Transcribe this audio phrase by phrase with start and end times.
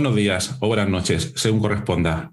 [0.00, 2.32] Buenos días o buenas noches, según corresponda.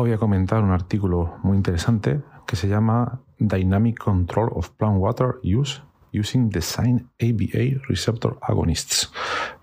[0.00, 4.96] Hoy voy a comentar un artículo muy interesante que se llama Dynamic Control of Plant
[4.98, 5.82] Water Use
[6.14, 9.12] Using Design ABA Receptor Agonists,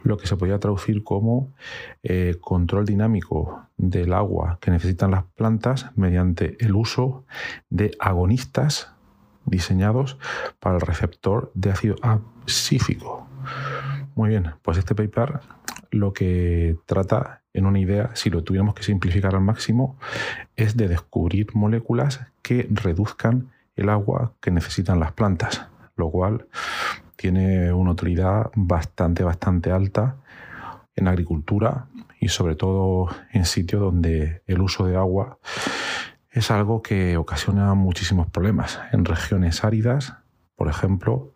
[0.04, 1.56] lo que se podría traducir como
[2.04, 7.26] eh, control dinámico del agua que necesitan las plantas mediante el uso
[7.72, 8.94] de agonistas
[9.46, 10.20] diseñados
[10.60, 13.28] para el receptor de ácido abscífico.
[14.14, 15.40] Muy bien, pues este paper
[15.90, 19.98] lo que trata en una idea, si lo tuviéramos que simplificar al máximo,
[20.56, 26.48] es de descubrir moléculas que reduzcan el agua que necesitan las plantas, lo cual
[27.16, 30.18] tiene una utilidad bastante, bastante alta
[30.96, 31.88] en agricultura
[32.20, 35.40] y sobre todo en sitios donde el uso de agua
[36.30, 38.80] es algo que ocasiona muchísimos problemas.
[38.92, 40.14] En regiones áridas,
[40.56, 41.34] por ejemplo,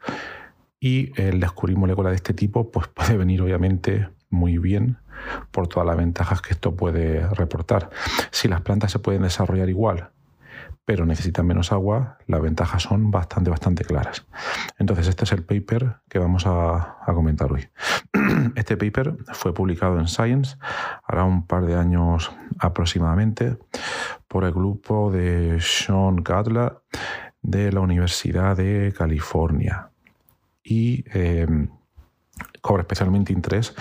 [0.80, 4.98] y el descubrir moléculas de este tipo pues puede venir obviamente muy bien
[5.52, 7.89] por todas las ventajas que esto puede reportar.
[8.32, 10.11] Si las plantas se pueden desarrollar igual,
[10.86, 14.26] pero necesitan menos agua, las ventajas son bastante, bastante claras.
[14.80, 17.70] Entonces, este es el paper que vamos a, comentar hoy.
[18.55, 20.58] Este paper fue publicado en Science
[21.04, 23.58] hará un par de años aproximadamente
[24.27, 26.80] por el grupo de Sean Gadler
[27.42, 29.92] de la Universidad de California.
[30.64, 31.48] Y eh,
[32.61, 33.73] cobra especialmente interés,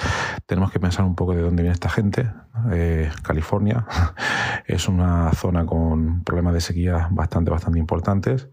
[0.46, 2.30] tenemos que pensar un poco de dónde viene esta gente.
[2.72, 3.86] Eh, California
[4.66, 8.48] es una zona con problemas de sequía bastante, bastante importantes.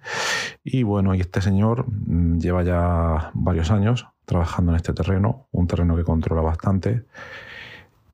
[0.64, 5.68] Y bueno, y este señor mm, lleva ya varios años trabajando en este terreno, un
[5.68, 7.06] terreno que controla bastante.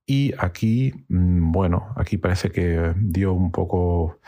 [0.05, 4.19] Y aquí, mm, bueno, aquí parece que dio un poco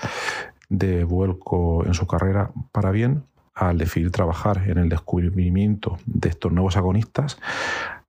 [0.69, 6.51] de vuelco en su carrera para bien, al decidir trabajar en el descubrimiento de estos
[6.51, 7.39] nuevos agonistas,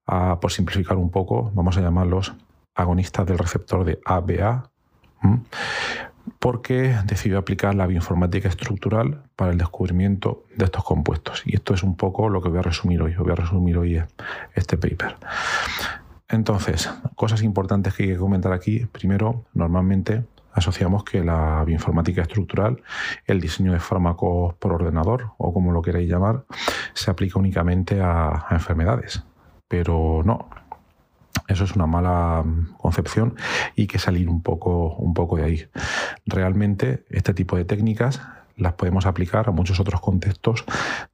[0.05, 2.35] por simplificar un poco, vamos a llamarlos
[2.75, 4.71] agonistas del receptor de ABA,
[6.39, 11.43] porque decidió aplicar la bioinformática estructural para el descubrimiento de estos compuestos.
[11.47, 13.15] Y esto es un poco lo que voy a resumir hoy.
[13.15, 14.03] Voy a resumir hoy
[14.55, 15.17] este paper.
[16.29, 18.87] Entonces, cosas importantes que hay que comentar aquí.
[18.87, 20.25] Primero, normalmente
[20.57, 22.83] asociamos que la bioinformática estructural,
[23.27, 26.45] el diseño de fármacos por ordenador o como lo queráis llamar,
[26.95, 29.23] se aplica únicamente a, enfermedades.
[29.69, 30.49] Pero no,
[31.47, 32.43] eso es una mala
[32.79, 33.37] concepción
[33.75, 35.69] y hay que salir un poco, un poco de ahí.
[36.25, 38.23] Realmente este tipo de técnicas
[38.57, 40.65] las podemos aplicar a muchos otros contextos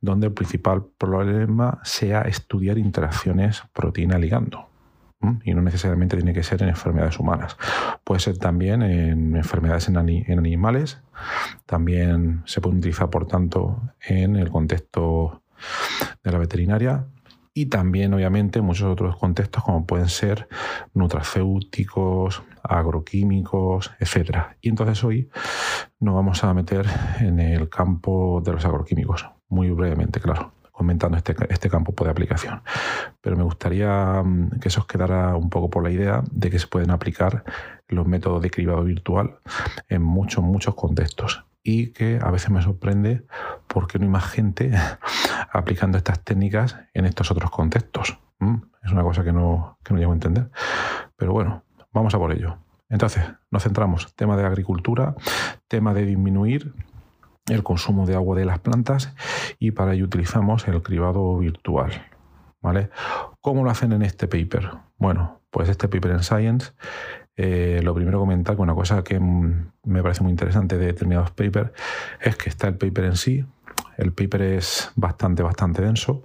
[0.00, 4.71] donde el principal problema sea estudiar interacciones proteína-ligando
[5.44, 7.56] y no necesariamente tiene que ser en enfermedades humanas.
[8.04, 11.00] Puede ser también en enfermedades en, animales,
[11.66, 15.42] también se puede utilizar, por tanto, en el contexto
[16.22, 17.06] de la veterinaria
[17.54, 20.48] y también, obviamente, en muchos otros contextos como pueden ser
[20.94, 24.38] nutracéuticos, agroquímicos, etc.
[24.60, 25.28] Y entonces hoy
[26.00, 26.86] nos vamos a meter
[27.20, 32.62] en el campo de los agroquímicos, muy brevemente, claro comentando este, este campo de aplicación.
[33.20, 36.58] Pero me gustaría mm, que eso os quedara un poco por la idea de que
[36.58, 37.44] se pueden aplicar
[37.88, 39.38] los métodos de cribado virtual
[39.88, 41.44] en muchos, muchos contextos.
[41.62, 43.24] Y que a veces me sorprende
[43.68, 44.72] por qué no hay más gente
[45.52, 48.18] aplicando estas técnicas en estos otros contextos.
[48.40, 50.50] Mm, es una cosa que no, que no llego a entender.
[51.16, 52.56] Pero bueno, vamos a por ello.
[52.88, 55.14] Entonces, nos centramos, tema de agricultura,
[55.68, 56.74] tema de disminuir
[57.48, 59.14] el consumo de agua de las plantas
[59.58, 61.92] y para ello utilizamos el cribado virtual.
[62.62, 62.90] ¿vale?
[63.40, 64.70] ¿Cómo lo hacen en este paper?
[64.96, 66.72] Bueno, pues este paper en Science,
[67.36, 71.72] eh, lo primero comentar que una cosa que me parece muy interesante de determinados papers
[72.20, 73.44] es que está el paper en sí.
[73.98, 76.24] El paper es bastante, bastante denso,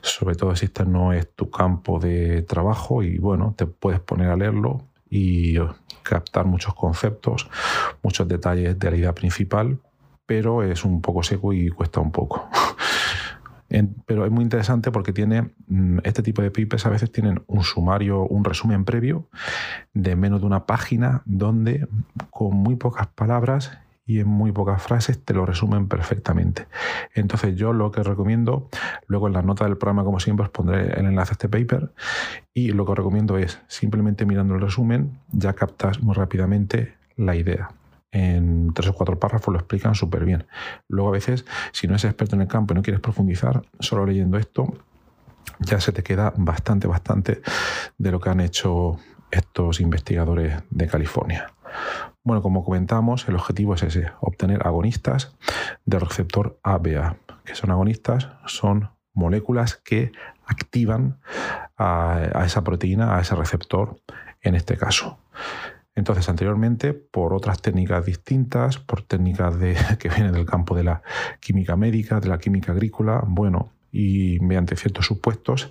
[0.00, 4.28] sobre todo si este no es tu campo de trabajo y bueno, te puedes poner
[4.28, 5.56] a leerlo y
[6.02, 7.50] captar muchos conceptos,
[8.02, 9.78] muchos detalles de la idea principal,
[10.26, 12.48] pero es un poco seco y cuesta un poco.
[14.06, 17.62] pero es muy interesante porque tiene mm, este tipo de papers a veces tienen un
[17.62, 19.28] sumario, un resumen previo
[19.94, 21.86] de menos de una página donde
[22.30, 26.66] con muy pocas palabras y en muy pocas frases te lo resumen perfectamente.
[27.14, 28.68] Entonces yo lo que recomiendo,
[29.06, 31.92] luego en la nota del programa como siempre os pondré el enlace a este paper
[32.52, 37.70] y lo que recomiendo es simplemente mirando el resumen ya captas muy rápidamente la idea
[38.12, 40.46] en tres o cuatro párrafos lo explican súper bien.
[40.88, 44.06] Luego a veces, si no eres experto en el campo y no quieres profundizar, solo
[44.06, 44.72] leyendo esto,
[45.58, 47.42] ya se te queda bastante, bastante
[47.98, 48.98] de lo que han hecho
[49.30, 51.52] estos investigadores de California.
[52.22, 55.34] Bueno, como comentamos, el objetivo es ese, obtener agonistas
[55.84, 57.16] del receptor ABA.
[57.44, 58.28] que son agonistas?
[58.46, 60.12] Son moléculas que
[60.46, 61.20] activan
[61.76, 64.00] a, esa proteína, a ese receptor,
[64.40, 65.18] en este caso.
[65.94, 69.56] Entonces, anteriormente, por otras técnicas distintas, por técnicas
[69.98, 71.02] que vienen del campo de la
[71.40, 75.70] química médica, de la química agrícola, bueno, y mediante ciertos supuestos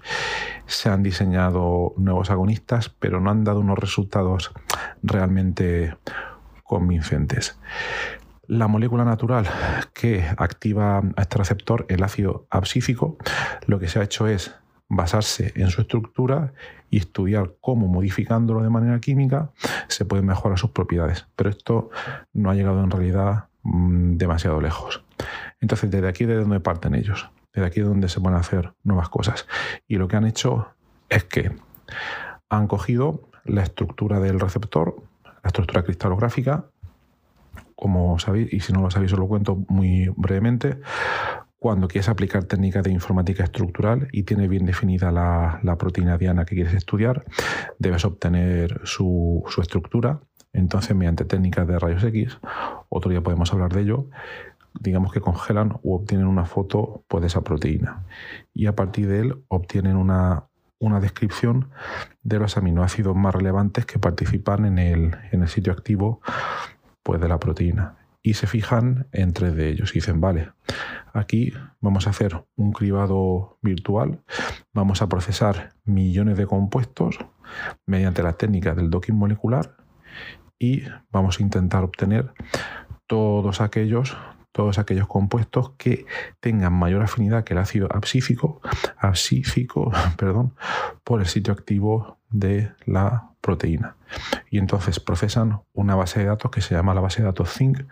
[0.67, 4.51] se han diseñado nuevos agonistas, pero no han dado unos resultados
[5.01, 5.95] realmente
[6.63, 7.59] convincentes.
[8.45, 9.49] La molécula natural
[9.93, 13.17] que activa a este receptor, el ácido abscífico,
[13.65, 14.55] lo que se ha hecho es
[14.93, 16.51] basarse en su estructura
[16.89, 19.51] y estudiar cómo modificándolo de manera química
[19.87, 21.27] se pueden mejorar sus propiedades.
[21.37, 21.89] Pero esto
[22.33, 25.01] no ha llegado en realidad mm, demasiado lejos.
[25.61, 27.29] Entonces, desde aquí de dónde parten ellos.
[27.53, 29.47] Desde aquí es donde se pueden hacer nuevas cosas.
[29.87, 30.67] Y lo que han hecho
[31.07, 31.55] es que
[32.49, 36.65] han cogido la estructura del receptor, la estructura cristalográfica,
[37.75, 40.81] como sabéis, y si no lo sabéis os lo cuento muy brevemente,
[41.61, 46.55] cuando quieres aplicar técnicas de informática estructural y tienes bien definida la, proteína diana que
[46.55, 47.23] quieres estudiar,
[47.77, 50.21] debes obtener su, su estructura.
[50.53, 52.39] Entonces, mediante técnicas de rayos X,
[52.89, 54.07] otro día podemos hablar de ello,
[54.79, 58.07] digamos que congelan o obtienen una foto pues, de esa proteína.
[58.55, 60.45] Y a partir de él obtienen una,
[60.79, 61.69] una descripción
[62.23, 66.21] de los aminoácidos más relevantes que participan en el, en el sitio activo
[67.03, 67.97] pues, de la proteína.
[68.23, 70.49] Y se fijan en tres de ellos y dicen, vale,
[71.13, 74.23] aquí vamos a hacer un cribado virtual,
[74.73, 77.17] vamos a procesar millones de compuestos
[77.85, 79.75] mediante la técnica del docking molecular
[80.59, 82.33] y vamos a intentar obtener
[83.07, 84.15] todos aquellos
[84.51, 86.05] todos aquellos compuestos que
[86.39, 88.61] tengan mayor afinidad que el ácido abscífico,
[88.97, 90.55] abscífico perdón,
[91.03, 93.95] por el sitio activo de la proteína.
[94.49, 97.83] Y entonces procesan una base de datos que se llama la base de datos Zinc,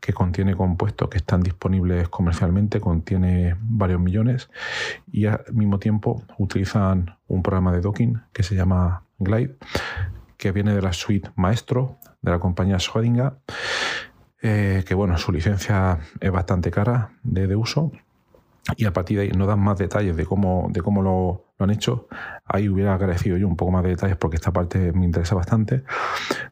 [0.00, 4.50] que contiene compuestos que están disponibles comercialmente, contiene varios millones,
[5.10, 9.56] y al mismo tiempo utilizan un programa de docking que se llama Glide,
[10.36, 13.36] que viene de la suite Maestro de la compañía Schrödinger
[14.42, 17.90] eh, que bueno, su licencia es bastante cara de, uso
[18.76, 21.70] y a partir de ahí no dan más detalles de cómo, de cómo lo, han
[21.70, 22.08] hecho.
[22.44, 25.84] Ahí hubiera agradecido yo un poco más de detalles porque esta parte me interesa bastante.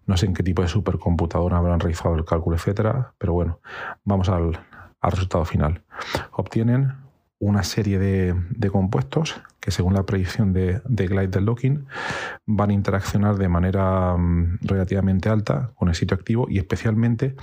[0.07, 3.61] No sé en qué tipo de supercomputadora habrán realizado el cálculo, etcétera, pero bueno,
[4.05, 4.59] vamos al,
[5.03, 5.83] resultado final.
[6.33, 6.95] Obtienen
[7.39, 11.87] una serie de, compuestos que según la predicción de, Glide del locking
[12.47, 17.37] van a interaccionar de manera mm, relativamente alta con el sitio activo y especialmente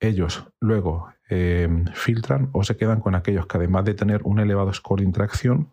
[0.00, 4.70] ellos luego eh, filtran o se quedan con aquellos que además de tener un elevado
[4.74, 5.70] score de interacción,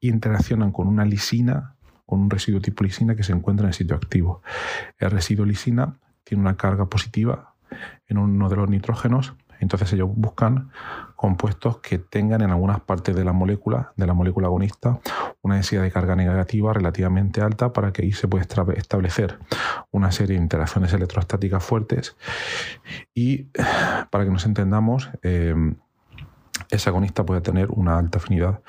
[0.00, 3.96] interaccionan con una lisina, con un residuo tipo lisina que se encuentra en el sitio
[3.96, 4.42] activo.
[4.98, 7.54] El residuo lisina tiene una carga positiva
[8.06, 10.70] en uno de los nitrógenos entonces ellos buscan
[11.16, 15.00] compuestos que tengan en algunas partes de la molécula, de la molécula agonista,
[15.42, 18.46] una densidad de carga negativa relativamente alta para que ahí se pueda
[18.76, 19.38] establecer
[19.90, 22.16] una serie de interacciones electrostáticas fuertes
[23.14, 23.48] y
[24.10, 25.54] para que nos entendamos, eh,
[26.70, 28.60] ese agonista puede tener una alta afinidad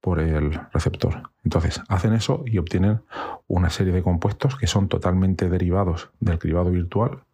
[0.00, 1.30] por el receptor.
[1.44, 3.02] Entonces, hacen eso y obtienen
[3.46, 7.24] una serie de compuestos que son totalmente derivados del cribado virtual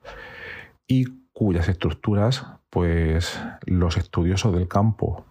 [0.86, 5.24] y cuyas estructuras pues los estudiosos del campo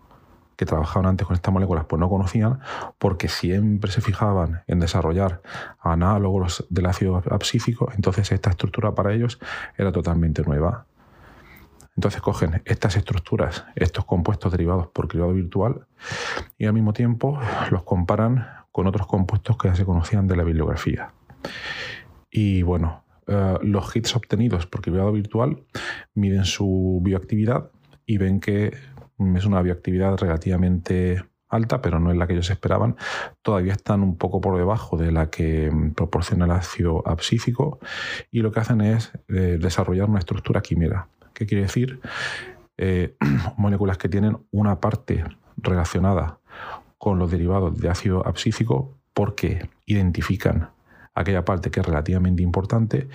[0.55, 2.59] que trabajaban antes con estas moléculas pues no conocían
[2.97, 5.41] porque siempre se fijaban en desarrollar
[5.79, 9.39] análogos del ácido abscífico, entonces esta estructura para ellos
[9.77, 10.85] era totalmente nueva.
[11.95, 15.87] Entonces cogen estas estructuras, estos compuestos derivados por cribado virtual
[16.57, 17.39] y al mismo tiempo
[17.71, 21.13] los comparan con otros compuestos que ya se conocían de la bibliografía.
[22.29, 25.63] Y bueno, eh, los hits obtenidos por cribado virtual
[26.13, 27.71] miden su bioactividad
[28.05, 28.73] y ven que
[29.35, 32.95] es una bioactividad relativamente alta, pero no es la que ellos esperaban.
[33.41, 37.79] Todavía están un poco por debajo de la que mm, proporciona el ácido abscífico
[38.31, 41.07] y lo que hacen es eh, desarrollar una estructura quimera.
[41.33, 41.99] ¿Qué quiere decir?
[42.77, 43.15] Eh,
[43.57, 45.23] moléculas que tienen una parte
[45.57, 46.39] relacionada
[46.97, 50.69] con los derivados de ácido abscífico porque identifican
[51.17, 53.09] aquella parte que es relativamente importante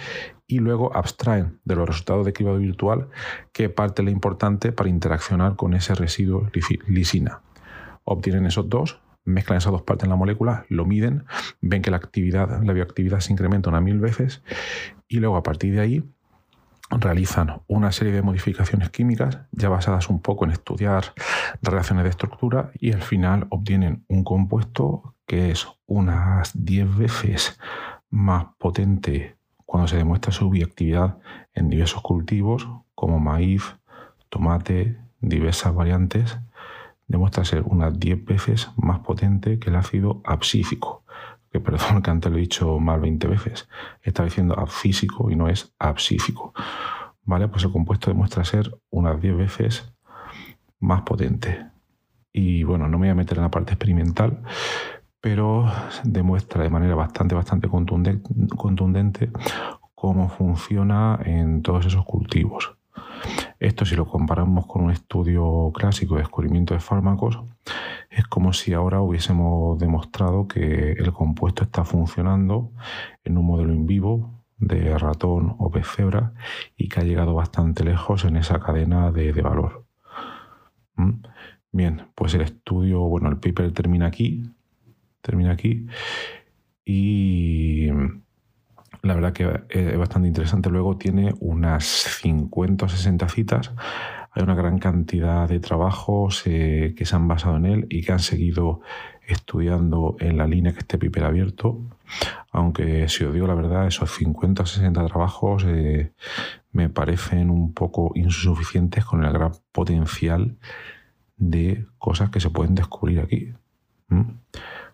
[0.47, 3.09] y luego abstraen de los resultados de cribado virtual
[3.53, 6.51] qué parte es la importante para interaccionar con ese residuo
[6.89, 7.43] lisina.
[8.03, 11.25] Obtienen esos dos, mezclan esas dos partes en la molécula, lo miden,
[11.61, 14.43] ven que la actividad, la bioactividad se incrementa una mil veces
[15.07, 16.05] y luego a partir de ahí
[16.91, 21.15] realizan una serie de modificaciones químicas ya basadas un poco en estudiar
[21.63, 27.59] relaciones de estructura y al final obtienen un compuesto que es unas 10 veces
[28.13, 31.19] más potente cuando se demuestra su bioactividad
[31.55, 33.75] en diversos cultivos como maíz,
[34.29, 36.39] tomate, diversas variantes,
[37.09, 41.03] demuestra ser unas 10 veces más potente que el ácido abscífico
[41.53, 43.69] que perdón que antes lo he dicho mal 20 veces,
[44.03, 46.55] estaba diciendo abscísico y no es abscífico.
[47.25, 47.47] ¿Vale?
[47.47, 49.93] Pues el compuesto demuestra ser unas 10 veces
[50.81, 51.67] más potente.
[52.33, 54.43] Y bueno, no me voy a meter en la parte experimental,
[55.23, 55.71] pero
[56.03, 59.31] demuestra de manera bastante, bastante contundente,
[59.95, 62.77] cómo funciona en todos esos cultivos.
[63.61, 67.41] Esto si lo comparamos con un estudio clásico de descubrimiento de fármacos,
[68.11, 72.73] es como si ahora hubiésemos demostrado que el compuesto está funcionando
[73.23, 75.87] en un modelo in vivo de ratón o pez
[76.77, 79.85] y que ha llegado bastante lejos en esa cadena de, valor.
[80.97, 81.23] ¿Mm?
[81.71, 84.43] Bien, pues el estudio, bueno, el paper termina aquí,
[85.23, 85.87] termina aquí
[86.85, 87.89] y
[89.03, 90.71] la verdad que es bastante interesante.
[90.71, 93.73] Luego tiene unas 50 o 60 citas.
[94.33, 98.21] Hay una gran cantidad de trabajos que se han basado en él y que han
[98.21, 98.81] seguido
[99.27, 101.81] estudiando en la línea que esté Piper abierto.
[102.51, 106.13] Aunque, si os digo la verdad, esos 50 o 60 trabajos eh,
[106.73, 110.57] me parecen un poco insuficientes con el gran potencial
[111.37, 113.53] de cosas que se pueden descubrir aquí.
[114.09, 114.23] ¿Mm?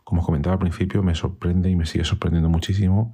[0.08, 3.12] Como os comentaba al principio, me sorprende y me sigue sorprendiendo muchísimo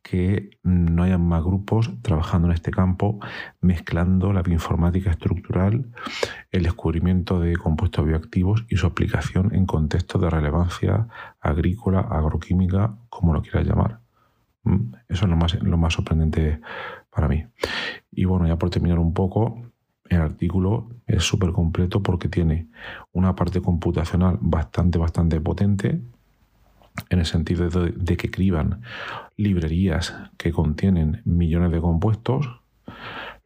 [0.00, 3.20] que no haya más grupos trabajando en este campo,
[3.60, 5.90] mezclando la bioinformática estructural,
[6.50, 11.08] el descubrimiento de compuestos bioactivos y su aplicación en contextos de relevancia
[11.40, 14.00] agrícola, agroquímica, como lo quieras llamar.
[14.64, 16.62] Mm, eso es lo más, lo más sorprendente
[17.10, 17.44] para mí.
[18.10, 19.60] Y bueno, ya por terminar un poco,
[20.08, 22.70] el artículo es súper completo porque tiene
[23.12, 26.00] una parte computacional bastante, bastante potente,
[27.08, 28.82] en el sentido de, que criban
[29.36, 32.60] librerías que contienen millones de compuestos.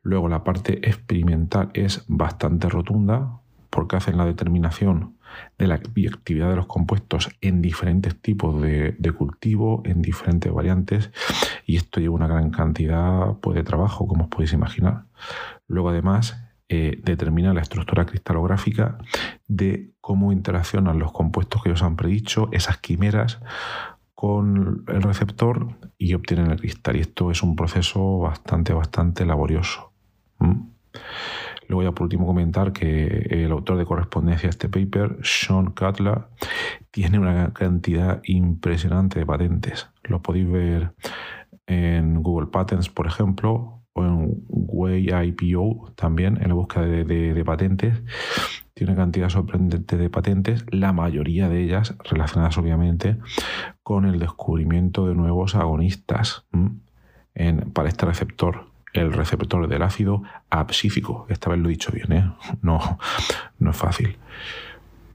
[0.02, 5.16] Luego la parte experimental es bastante rotunda porque hacen la determinación
[5.58, 11.10] de la actividad de los compuestos en diferentes tipos de, cultivo, en diferentes variantes,
[11.66, 15.06] y esto lleva una gran cantidad pues, de trabajo, como os podéis imaginar.
[15.66, 18.99] Luego, además, eh, determina la estructura cristalográfica
[19.47, 23.40] de cómo interaccionan los compuestos que os han predicho, esas quimeras,
[24.14, 26.97] con el receptor y obtienen el cristal.
[26.97, 29.92] Y esto es un proceso bastante, bastante laborioso.
[31.68, 36.25] Luego ya por último comentar que el autor de correspondencia a este paper, Sean Cutler,
[36.90, 39.88] tiene una cantidad impresionante de patentes.
[40.04, 40.94] Lo podéis ver
[41.66, 48.02] en Google Patents, por ejemplo, en Way IPO también, en la búsqueda de, patentes.
[48.74, 53.18] Tiene una cantidad sorprendente de patentes, la mayoría de ellas relacionadas obviamente
[53.82, 56.44] con el descubrimiento de nuevos agonistas
[57.34, 61.26] en, para este receptor, el receptor del ácido abscífico.
[61.28, 62.32] Esta vez lo he dicho bien, ¿eh?
[62.62, 62.98] no,
[63.58, 64.16] no es fácil.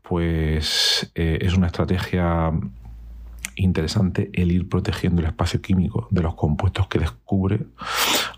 [0.03, 2.51] Pues eh, es una estrategia
[3.63, 7.65] interesante el ir protegiendo el espacio químico de los compuestos que descubre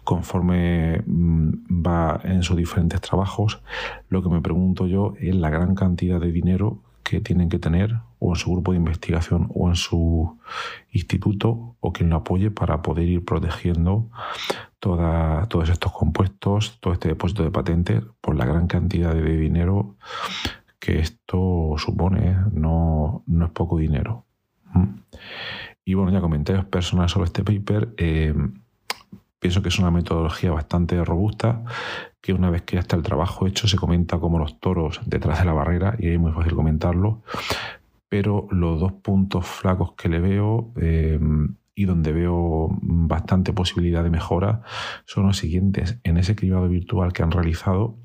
[0.04, 3.62] conforme mm, va en sus diferentes trabajos.
[4.10, 8.00] Lo que me pregunto yo es la gran cantidad de dinero que tienen que tener
[8.20, 10.38] o en su grupo de investigación o en su
[10.92, 14.10] instituto o quien lo apoye para poder ir protegiendo
[14.80, 19.96] todos estos compuestos, todo este depósito de patentes por la gran cantidad de dinero
[20.80, 22.32] que esto supone.
[22.32, 22.38] ¿eh?
[22.52, 24.26] No, no es poco dinero.
[25.84, 27.94] Y bueno, ya comentarios personales sobre este paper.
[27.98, 28.34] Eh,
[29.40, 31.64] pienso que es una metodología bastante robusta,
[32.22, 35.40] que una vez que ya está el trabajo hecho se comenta como los toros detrás
[35.40, 37.24] de la barrera y es muy fácil comentarlo.
[38.08, 41.20] Pero los dos puntos flacos que le veo eh,
[41.74, 44.62] y donde veo bastante posibilidad de mejora
[45.06, 46.00] son los siguientes.
[46.04, 47.98] En ese cribado virtual que han realizado,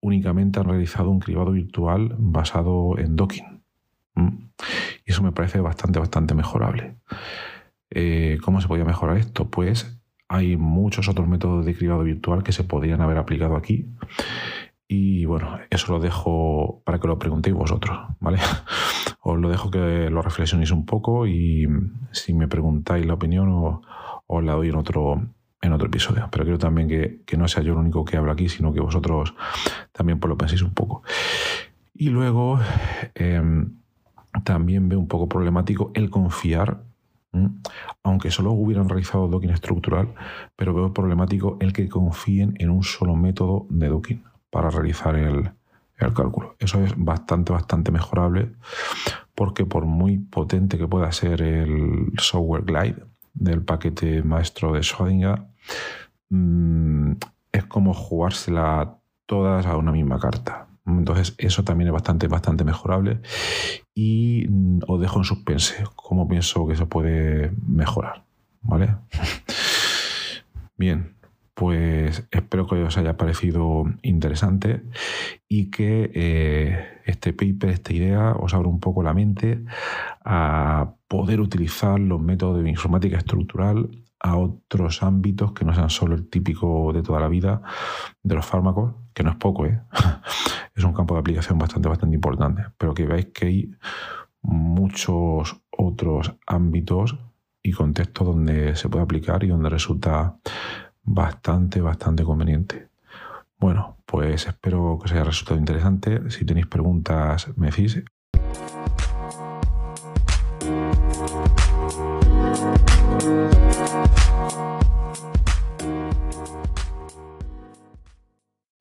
[0.00, 3.60] únicamente han realizado un cribado virtual basado en docking
[5.04, 6.96] y eso me parece bastante, bastante mejorable.
[7.90, 9.50] Eh, ¿Cómo se podía mejorar esto?
[9.50, 13.88] Pues hay muchos otros métodos de cribado virtual que se podrían haber aplicado aquí
[14.86, 18.38] Y bueno, eso lo dejo para que lo preguntéis vosotros, ¿vale?
[19.22, 21.68] Os lo dejo que lo reflexionéis un poco y
[22.12, 23.48] si me preguntáis la opinión
[24.26, 25.22] os, la doy en otro,
[25.60, 26.28] en otro episodio.
[26.32, 28.80] Pero quiero también que, que, no sea yo el único que hablo aquí, sino que
[28.80, 29.34] vosotros
[29.92, 31.02] también pues, lo penséis un poco.
[31.92, 32.58] Y luego
[33.14, 33.42] eh,
[34.44, 36.82] también veo un poco problemático el confiar,
[38.02, 40.14] aunque solo hubieran realizado docking estructural,
[40.56, 45.50] pero veo problemático el que confíen en un solo método de docking para realizar el,
[45.96, 46.56] el cálculo.
[46.58, 48.52] Eso es bastante, bastante mejorable
[49.34, 55.46] porque por muy potente que pueda ser el software Glide del paquete maestro de Schrödinger,
[56.28, 57.12] mmm,
[57.52, 60.69] es como jugársela todas a una misma carta.
[60.86, 63.20] Entonces, eso también es bastante, bastante mejorable.
[63.94, 68.24] Y mm, os dejo en suspense cómo pienso que se puede mejorar.
[68.62, 68.96] ¿Vale?
[70.76, 71.14] Bien,
[71.54, 74.82] pues espero que os haya parecido interesante
[75.46, 79.62] y que eh, este paper, esta idea, os abra un poco la mente
[80.24, 86.14] a poder utilizar los métodos de informática estructural a otros ámbitos que no sean solo
[86.14, 87.62] el típico de toda la vida
[88.22, 89.80] de los fármacos, que no es poco, ¿eh?
[90.80, 93.74] es un campo de aplicación bastante, bastante importante, pero que veáis que hay
[94.42, 97.16] muchos otros ámbitos
[97.62, 100.38] y contextos donde se puede aplicar y donde resulta
[101.02, 102.88] bastante, bastante conveniente.
[103.58, 106.30] Bueno, pues espero que os haya resultado interesante.
[106.30, 108.02] Si tenéis preguntas, me decís.